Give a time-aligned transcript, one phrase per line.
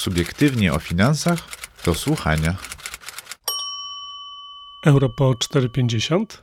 [0.00, 1.48] Subiektywnie o finansach
[1.84, 2.56] do słuchania.
[4.86, 6.42] Euro po 4,50,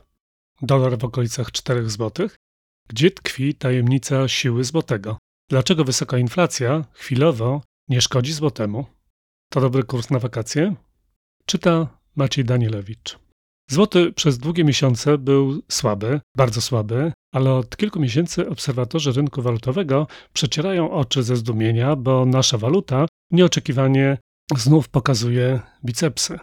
[0.62, 2.28] dolar w okolicach 4 zł.
[2.88, 5.18] Gdzie tkwi tajemnica siły złotego?
[5.50, 8.86] Dlaczego wysoka inflacja chwilowo nie szkodzi złotemu?
[9.50, 10.74] To dobry kurs na wakacje?
[11.46, 11.86] Czyta
[12.16, 13.18] Maciej Danielewicz.
[13.70, 20.06] Złoty przez długie miesiące był słaby, bardzo słaby, ale od kilku miesięcy obserwatorzy rynku walutowego
[20.32, 24.18] przecierają oczy ze zdumienia, bo nasza waluta nieoczekiwanie
[24.56, 26.38] znów pokazuje bicepsy.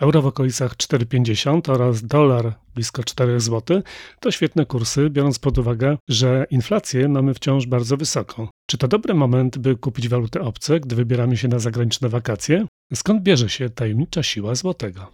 [0.00, 3.82] Euro w okolicach 4,50 oraz dolar blisko 4 zł
[4.20, 8.48] to świetne kursy, biorąc pod uwagę, że inflację mamy wciąż bardzo wysoką.
[8.66, 12.66] Czy to dobry moment, by kupić waluty obce, gdy wybieramy się na zagraniczne wakacje?
[12.94, 15.10] Skąd bierze się tajemnicza siła złotego?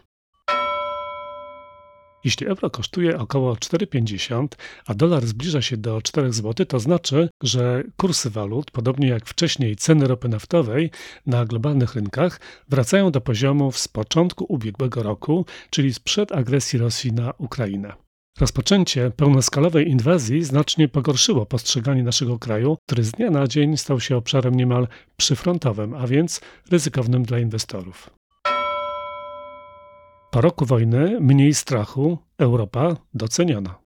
[2.27, 4.49] Jeśli euro kosztuje około 4,50,
[4.87, 9.77] a dolar zbliża się do 4 zł, to znaczy, że kursy walut, podobnie jak wcześniej
[9.77, 10.91] ceny ropy naftowej
[11.27, 17.33] na globalnych rynkach, wracają do poziomów z początku ubiegłego roku, czyli sprzed agresji Rosji na
[17.39, 17.93] Ukrainę.
[18.41, 24.17] Rozpoczęcie pełnoskalowej inwazji znacznie pogorszyło postrzeganie naszego kraju, który z dnia na dzień stał się
[24.17, 28.16] obszarem niemal przyfrontowym, a więc ryzykownym dla inwestorów.
[30.37, 33.86] Po roku wojny mniej strachu Europa doceniona.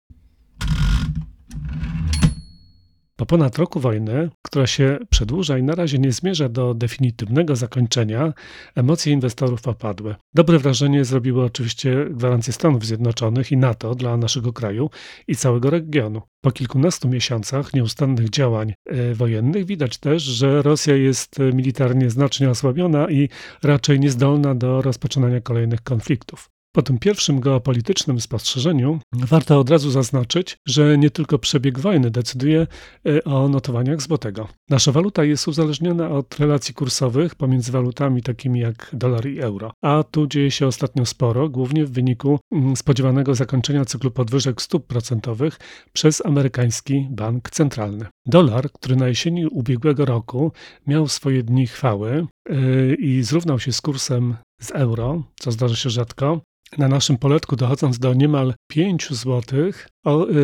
[3.18, 8.34] Po ponad roku wojny, która się przedłuża i na razie nie zmierza do definitywnego zakończenia,
[8.76, 10.16] emocje inwestorów opadły.
[10.34, 14.90] Dobre wrażenie zrobiły oczywiście gwarancje Stanów Zjednoczonych i NATO dla naszego kraju
[15.28, 16.22] i całego regionu.
[16.42, 23.10] Po kilkunastu miesiącach nieustannych działań e, wojennych widać też, że Rosja jest militarnie znacznie osłabiona
[23.10, 23.30] i
[23.64, 26.50] raczej niezdolna do rozpoczynania kolejnych konfliktów.
[26.78, 32.68] Po tym pierwszym geopolitycznym spostrzeżeniu warto od razu zaznaczyć, że nie tylko przebieg wojny decyduje
[33.08, 34.48] e, o notowaniach złotego.
[34.70, 40.04] Nasza waluta jest uzależniona od relacji kursowych pomiędzy walutami takimi jak dolar i euro, a
[40.12, 45.60] tu dzieje się ostatnio sporo, głównie w wyniku mm, spodziewanego zakończenia cyklu podwyżek stóp procentowych
[45.94, 48.06] przez amerykański bank centralny.
[48.26, 50.52] Dolar, który na jesieni ubiegłego roku
[50.88, 55.90] miał swoje dni chwały yy, i zrównał się z kursem z euro, co zdarza się
[55.90, 56.42] rzadko,
[56.78, 59.42] na naszym poletku, dochodząc do niemal 5 zł,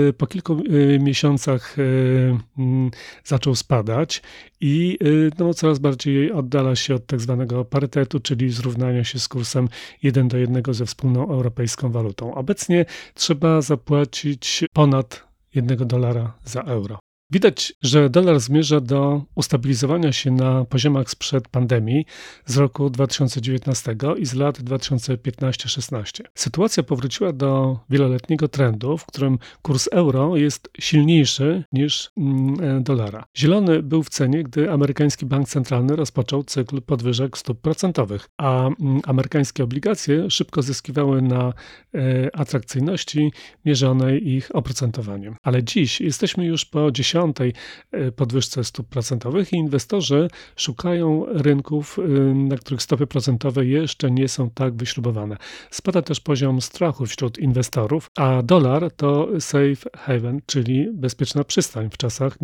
[0.09, 2.91] y, po kilku y, miesiącach y, mm,
[3.23, 4.21] zaczął spadać
[4.61, 4.97] i
[5.39, 9.69] no, coraz bardziej oddala się od tak zwanego parytetu, czyli zrównania się z kursem
[10.03, 12.35] 1 do 1 ze wspólną europejską walutą.
[12.35, 17.02] Obecnie trzeba zapłacić ponad 1 dolara za euro.
[17.33, 22.05] Widać, że dolar zmierza do ustabilizowania się na poziomach sprzed pandemii
[22.45, 26.23] z roku 2019 i z lat 2015-16.
[26.35, 33.25] Sytuacja powróciła do wieloletniego trendu, w którym kurs euro jest silniejszy niż mm, e, dolara.
[33.37, 39.01] Zielony był w cenie, gdy amerykański bank centralny rozpoczął cykl podwyżek stóp procentowych, a mm,
[39.05, 41.53] amerykańskie obligacje szybko zyskiwały na
[41.95, 43.31] e, atrakcyjności
[43.65, 45.35] mierzonej ich oprocentowaniem.
[45.43, 47.53] Ale dziś jesteśmy już po 10 piątej
[47.91, 52.01] e, podwyżce stóp procentowych i inwestorzy szukają rynków, e,
[52.33, 55.37] na których stopy procentowe jeszcze nie są tak wyśrubowane.
[55.71, 61.97] Spada też poziom strachu wśród inwestorów, a dolar to safe haven, czyli bezpieczna przystań w
[61.97, 62.37] czasach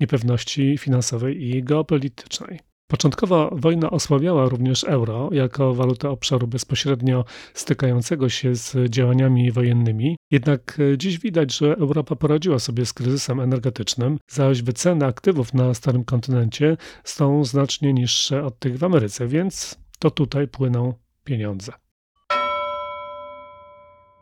[0.00, 2.67] niepewności finansowej i geopolitycznej.
[2.90, 10.16] Początkowo wojna osłabiała również euro jako walutę obszaru bezpośrednio stykającego się z działaniami wojennymi.
[10.30, 16.04] Jednak dziś widać, że Europa poradziła sobie z kryzysem energetycznym, zaś wyceny aktywów na starym
[16.04, 20.94] kontynencie są znacznie niższe od tych w Ameryce, więc to tutaj płyną
[21.24, 21.72] pieniądze.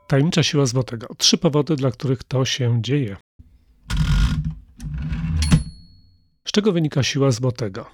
[0.08, 1.06] Tajemnicza siła złotego.
[1.18, 3.16] Trzy powody, dla których to się dzieje.
[6.45, 7.86] Z czego wynika siła złotego?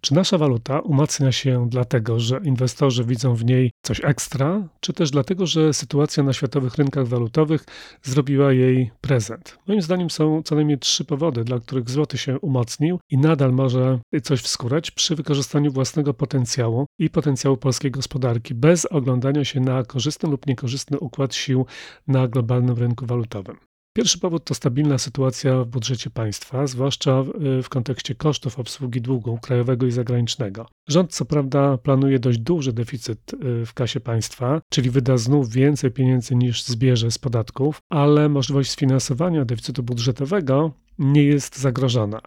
[0.00, 5.10] Czy nasza waluta umacnia się dlatego, że inwestorzy widzą w niej coś ekstra, czy też
[5.10, 7.64] dlatego, że sytuacja na światowych rynkach walutowych
[8.02, 9.58] zrobiła jej prezent?
[9.66, 13.98] Moim zdaniem są co najmniej trzy powody, dla których złoty się umocnił i nadal może
[14.22, 20.30] coś wskórać przy wykorzystaniu własnego potencjału i potencjału polskiej gospodarki, bez oglądania się na korzystny
[20.30, 21.66] lub niekorzystny układ sił
[22.06, 23.69] na globalnym rynku walutowym.
[23.92, 27.24] Pierwszy powód to stabilna sytuacja w budżecie państwa, zwłaszcza
[27.62, 30.66] w kontekście kosztów obsługi długu krajowego i zagranicznego.
[30.88, 35.90] Rząd co prawda planuje dość duży deficyt y, w kasie państwa, czyli wyda znów więcej
[35.90, 42.20] pieniędzy niż zbierze z podatków, ale możliwość sfinansowania deficytu budżetowego nie jest zagrożona.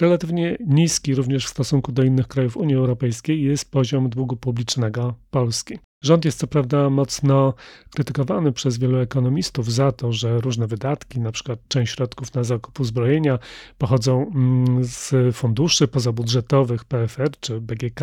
[0.00, 5.78] Relatywnie niski również w stosunku do innych krajów Unii Europejskiej jest poziom długu publicznego Polski.
[6.02, 7.54] Rząd jest co prawda mocno
[7.94, 12.80] krytykowany przez wielu ekonomistów za to, że różne wydatki, na przykład część środków na zakup
[12.80, 13.38] uzbrojenia,
[13.78, 18.00] pochodzą mm, z funduszy pozabudżetowych PFR czy BGK,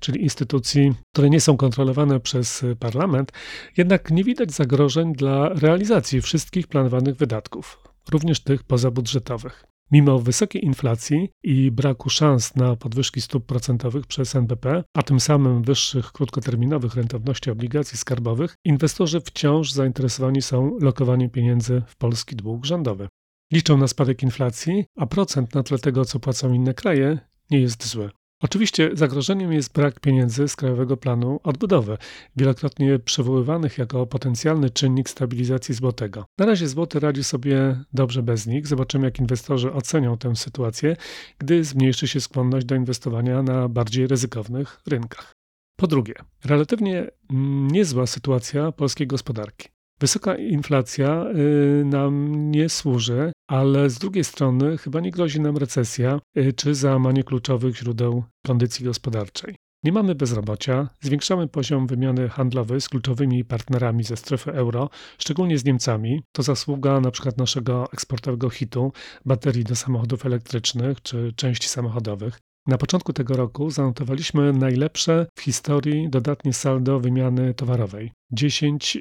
[0.00, 3.32] czyli instytucji, które nie są kontrolowane przez parlament,
[3.76, 7.78] jednak nie widać zagrożeń dla realizacji wszystkich planowanych wydatków,
[8.10, 9.77] również tych pozabudżetowych.
[9.90, 15.62] Mimo wysokiej inflacji i braku szans na podwyżki stóp procentowych przez NBP, a tym samym
[15.62, 23.08] wyższych krótkoterminowych rentowności obligacji skarbowych, inwestorzy wciąż zainteresowani są lokowaniem pieniędzy w polski dług rządowy.
[23.52, 27.18] Liczą na spadek inflacji, a procent na tle tego, co płacą inne kraje,
[27.50, 28.10] nie jest zły.
[28.42, 31.98] Oczywiście zagrożeniem jest brak pieniędzy z Krajowego Planu Odbudowy,
[32.36, 36.24] wielokrotnie przywoływanych jako potencjalny czynnik stabilizacji złotego.
[36.38, 38.66] Na razie złoty radzi sobie dobrze bez nich.
[38.66, 40.96] Zobaczymy, jak inwestorzy ocenią tę sytuację,
[41.38, 45.32] gdy zmniejszy się skłonność do inwestowania na bardziej ryzykownych rynkach.
[45.76, 46.14] Po drugie,
[46.44, 47.10] relatywnie
[47.72, 49.68] niezła sytuacja polskiej gospodarki.
[50.00, 51.24] Wysoka inflacja
[51.80, 56.74] y, nam nie służy, ale z drugiej strony chyba nie grozi nam recesja y, czy
[56.74, 59.54] załamanie kluczowych źródeł kondycji gospodarczej.
[59.84, 65.64] Nie mamy bezrobocia, zwiększamy poziom wymiany handlowej z kluczowymi partnerami ze strefy euro, szczególnie z
[65.64, 66.22] Niemcami.
[66.32, 68.92] To zasługa na przykład naszego eksportowego hitu,
[69.24, 72.38] baterii do samochodów elektrycznych czy części samochodowych.
[72.66, 79.00] Na początku tego roku zanotowaliśmy najlepsze w historii dodatnie saldo wymiany towarowej 10 e,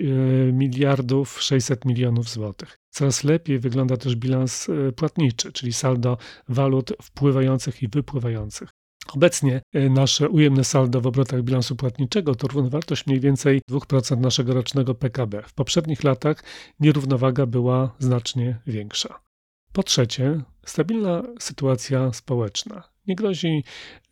[0.52, 2.78] miliardów 600 milionów złotych.
[2.98, 6.18] Coraz lepiej wygląda też bilans e, płatniczy, czyli saldo
[6.50, 8.70] walut wpływających i wypływających.
[9.14, 14.54] Obecnie e, nasze ujemne saldo w obrotach bilansu płatniczego to równowartość mniej więcej 2% naszego
[14.54, 15.44] rocznego PKB.
[15.44, 16.44] W poprzednich latach
[16.80, 19.20] nierównowaga była znacznie większa.
[19.74, 22.84] Po trzecie, stabilna sytuacja społeczna.
[23.08, 23.64] Nie grozi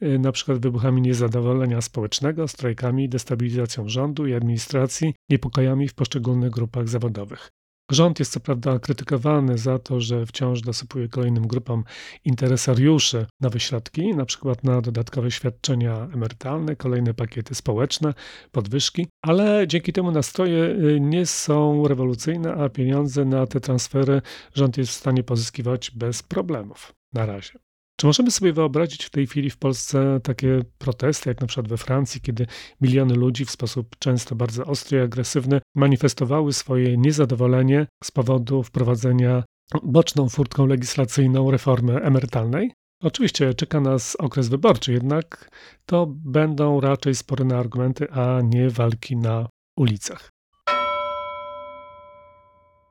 [0.03, 6.89] y, na przykład wybuchami niezadowolenia społecznego, strajkami, destabilizacją rządu i administracji, niepokojami w poszczególnych grupach
[6.89, 7.49] zawodowych.
[7.91, 11.83] Rząd jest co prawda krytykowany za to, że wciąż dosypuje kolejnym grupom
[12.23, 18.13] interesariuszy nowe środki, na przykład na dodatkowe świadczenia emerytalne, kolejne pakiety społeczne,
[18.51, 24.21] podwyżki, ale dzięki temu nastroje y, nie są rewolucyjne, a pieniądze na te transfery
[24.53, 26.93] rząd jest w stanie pozyskiwać bez problemów.
[27.13, 27.59] Na razie.
[27.97, 31.77] Czy możemy sobie wyobrazić w tej chwili w Polsce takie protesty, jak na przykład we
[31.77, 32.47] Francji, kiedy
[32.81, 39.43] miliony ludzi w sposób często bardzo ostry i agresywny manifestowały swoje niezadowolenie z powodu wprowadzenia
[39.83, 42.71] boczną furtką legislacyjną reformy emerytalnej?
[43.03, 45.49] Oczywiście czeka nas okres wyborczy, jednak
[45.85, 49.47] to będą raczej sporne argumenty, a nie walki na
[49.77, 50.29] ulicach.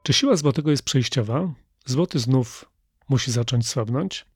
[0.02, 1.54] Czy siła złotego jest przejściowa?
[1.86, 2.64] Złoty znów
[3.08, 4.33] musi zacząć słabnąć?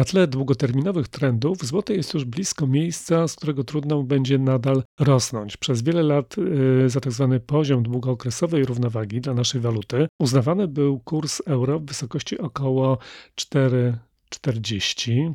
[0.00, 5.56] Na tle długoterminowych trendów złote jest już blisko miejsca, z którego trudno będzie nadal rosnąć.
[5.56, 7.28] Przez wiele lat y, za tzw.
[7.32, 12.98] Tak poziom długookresowej równowagi dla naszej waluty uznawany był kurs euro w wysokości około
[13.36, 15.32] 4,40.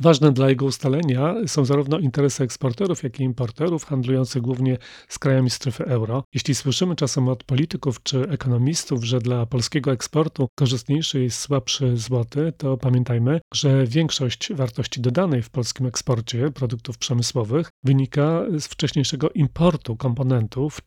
[0.00, 5.50] Ważne dla jego ustalenia są zarówno interesy eksporterów, jak i importerów handlujących głównie z krajami
[5.50, 6.24] strefy euro.
[6.34, 12.52] Jeśli słyszymy czasem od polityków czy ekonomistów, że dla polskiego eksportu korzystniejszy jest słabszy złoty,
[12.56, 19.96] to pamiętajmy, że większość wartości dodanej w polskim eksporcie produktów przemysłowych wynika z wcześniejszego importu
[19.96, 20.80] komponentów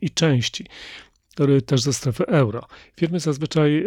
[0.00, 0.66] i części
[1.66, 2.62] też ze strefy euro.
[2.96, 3.86] Firmy zazwyczaj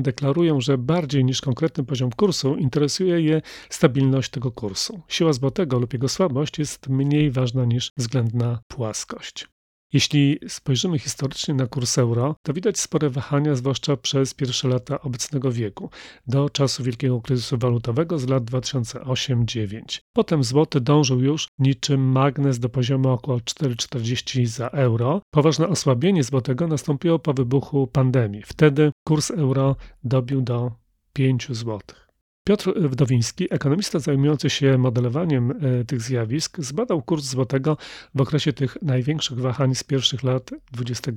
[0.00, 5.00] deklarują, że bardziej niż konkretny poziom kursu interesuje je stabilność tego kursu.
[5.08, 9.46] Siła złotego lub jego słabość jest mniej ważna niż względna płaskość.
[9.92, 15.52] Jeśli spojrzymy historycznie na kurs euro, to widać spore wahania, zwłaszcza przez pierwsze lata obecnego
[15.52, 15.90] wieku,
[16.26, 20.00] do czasu wielkiego kryzysu walutowego z lat 2008-2009.
[20.12, 25.22] Potem złoty dążył już niczym magnes do poziomu około 4,40 za euro.
[25.30, 28.42] Poważne osłabienie złotego nastąpiło po wybuchu pandemii.
[28.42, 30.72] Wtedy kurs euro dobił do
[31.12, 32.09] 5 złotych.
[32.50, 35.54] Piotr Wdowiński, ekonomista zajmujący się modelowaniem e,
[35.84, 37.76] tych zjawisk, zbadał kurs złotego
[38.14, 41.14] w okresie tych największych wahań z pierwszych lat XXI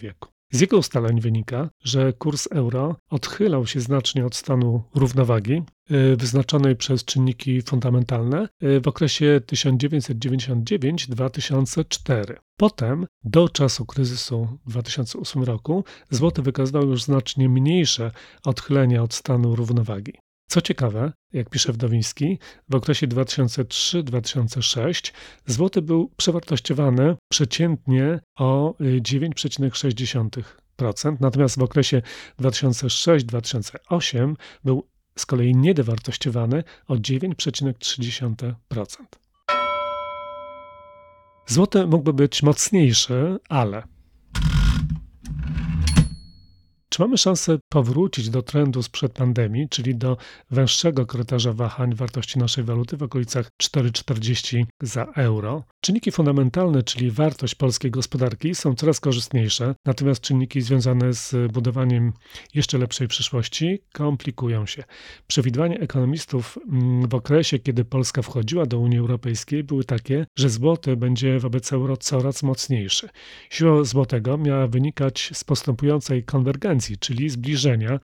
[0.00, 0.28] wieku.
[0.52, 5.62] Z jego ustaleń wynika, że kurs euro odchylał się znacznie od stanu równowagi e,
[6.16, 12.34] wyznaczonej przez czynniki fundamentalne e, w okresie 1999-2004.
[12.56, 18.10] Potem, do czasu kryzysu w 2008 roku, złoty wykazywał już znacznie mniejsze
[18.44, 20.12] odchylenia od stanu równowagi.
[20.48, 22.38] Co ciekawe, jak pisze Wdowiński,
[22.68, 25.12] w okresie 2003-2006
[25.46, 32.02] złoty był przewartościowany przeciętnie o 9,6%, natomiast w okresie
[32.40, 38.54] 2006-2008 był z kolei niedewartościowany o 9,3%.
[41.46, 43.82] Złoty mógłby być mocniejszy, ale
[46.88, 50.16] czy mamy szansę powrócić do trendu sprzed pandemii, czyli do
[50.50, 55.64] węższego korytarza wahań wartości naszej waluty w okolicach 4,40 za euro?
[55.80, 62.12] Czynniki fundamentalne, czyli wartość polskiej gospodarki, są coraz korzystniejsze, natomiast czynniki związane z budowaniem
[62.54, 64.84] jeszcze lepszej przyszłości komplikują się.
[65.26, 70.96] Przewidywania ekonomistów mm, w okresie, kiedy Polska wchodziła do Unii Europejskiej, były takie, że złoty
[70.96, 73.08] będzie wobec euro coraz mocniejszy.
[73.50, 77.57] Siła złotego miała wynikać z postępującej konwergencji, czyli zbliżenia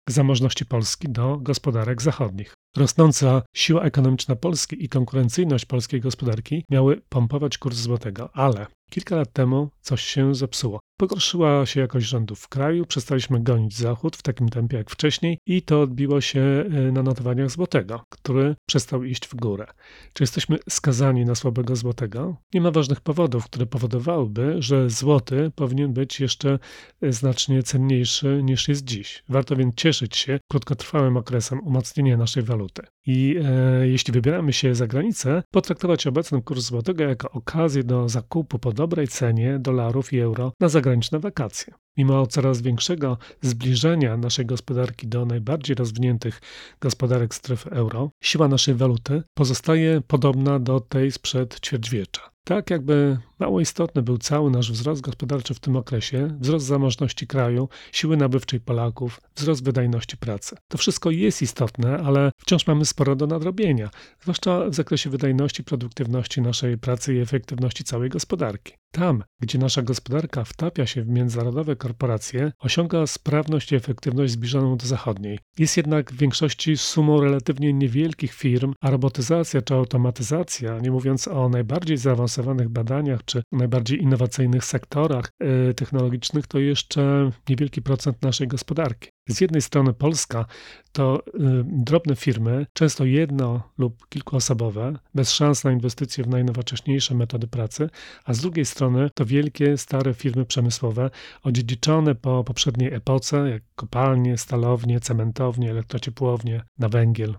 [0.08, 2.54] zamożności Polski do gospodarek zachodnich.
[2.76, 9.32] Rosnąca siła ekonomiczna Polski i konkurencyjność polskiej gospodarki miały pompować kurs złotego, ale kilka lat
[9.32, 10.80] temu coś się zepsuło.
[10.98, 15.62] Pogorszyła się jakość rządów w kraju, przestaliśmy gonić Zachód w takim tempie jak wcześniej i
[15.62, 19.66] to odbiło się e, na notowaniach złotego, który przestał iść w górę.
[20.12, 22.36] Czy jesteśmy skazani na słabego złotego?
[22.54, 26.58] Nie ma ważnych powodów, które powodowałyby, że złoty powinien być jeszcze
[27.02, 29.24] e, znacznie cenniejszy niż jest dziś.
[29.28, 32.82] Warto więc cieszyć się krótkotrwałym okresem umocnienia naszej waluty.
[33.06, 38.58] I e, jeśli wybieramy się za granicę, potraktować obecny kurs złotego jako okazję do zakupu
[38.58, 41.74] po dobrej cenie dolarów i euro na zagraniczne wakacje.
[41.96, 46.40] Mimo coraz większego zbliżenia naszej gospodarki do najbardziej rozwiniętych
[46.80, 52.22] gospodarek strefy euro, siła naszej waluty pozostaje podobna do tej sprzed ćwierćwiecza.
[52.44, 57.68] Tak jakby mało istotny był cały nasz wzrost gospodarczy w tym okresie, wzrost zamożności kraju,
[57.92, 60.56] siły nabywczej Polaków, wzrost wydajności pracy.
[60.68, 63.90] To wszystko jest istotne, ale wciąż mamy sporo do nadrobienia,
[64.22, 68.72] zwłaszcza w zakresie wydajności, produktywności naszej pracy i efektywności całej gospodarki.
[68.94, 74.86] Tam, gdzie nasza gospodarka wtapia się w międzynarodowe korporacje, osiąga sprawność i efektywność zbliżoną do
[74.86, 75.38] zachodniej.
[75.58, 81.48] Jest jednak w większości sumą relatywnie niewielkich firm, a robotyzacja czy automatyzacja, nie mówiąc o
[81.48, 89.08] najbardziej zaawansowanych badaniach czy najbardziej innowacyjnych sektorach yy, technologicznych, to jeszcze niewielki procent naszej gospodarki.
[89.28, 90.46] Z jednej strony Polska
[90.92, 91.30] to y,
[91.64, 97.90] drobne firmy, często jedno lub kilkuosobowe, bez szans na inwestycje w najnowocześniejsze metody pracy,
[98.24, 101.10] a z drugiej strony to wielkie, stare firmy przemysłowe,
[101.42, 107.34] odziedziczone po poprzedniej epoce, jak kopalnie, stalownie, cementownie, elektrociepłownie, na węgiel.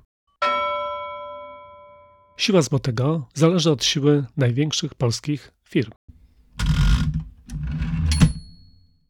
[2.38, 5.92] Siła złotego zależy od siły największych polskich firm.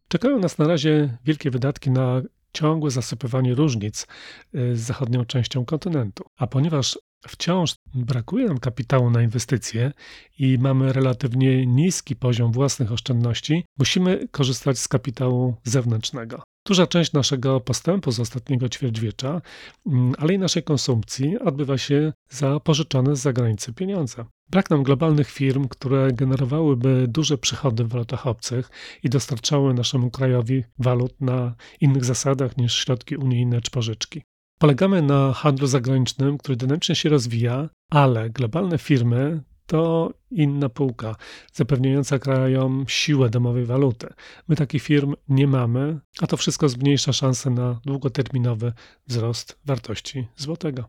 [0.07, 2.21] Czekają nas na razie wielkie wydatki na
[2.53, 4.07] ciągłe zasypywanie różnic
[4.55, 6.23] y, z zachodnią częścią kontynentu.
[6.37, 9.91] A ponieważ wciąż brakuje nam kapitału na inwestycje
[10.39, 16.43] i mamy relatywnie niski poziom własnych oszczędności, musimy korzystać z kapitału zewnętrznego.
[16.65, 19.41] Duża część naszego postępu z ostatniego ćwierćwiecza,
[19.87, 24.25] mm, ale i naszej konsumpcji odbywa się za pożyczone z zagranicy pieniądze.
[24.49, 28.69] Brak nam globalnych firm, które generowałyby duże przychody w walutach obcych
[29.03, 34.21] i dostarczały naszemu krajowi walut na innych zasadach niż środki unijne czy pożyczki.
[34.59, 41.15] Polegamy na handlu zagranicznym, który dynamicznie się rozwija, ale globalne firmy to inna półka,
[41.53, 44.07] zapewniająca krajom siłę domowej waluty.
[44.47, 48.73] My takich firm nie mamy, a to wszystko zmniejsza szanse na długoterminowy
[49.07, 50.83] wzrost wartości złotego.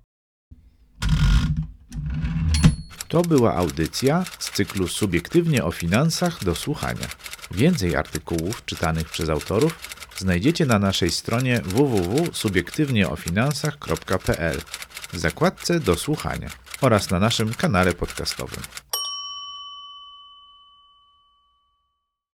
[3.09, 7.07] To była audycja z cyklu Subiektywnie o finansach do słuchania.
[7.51, 14.61] Więcej artykułów czytanych przez autorów znajdziecie na naszej stronie www.subiektywnieofinansach.pl
[15.13, 18.63] w zakładce do słuchania oraz na naszym kanale podcastowym.